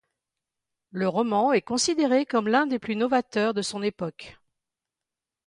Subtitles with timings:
[0.89, 4.35] Le roman est considéré comme l'un des plus novateurs de son époque.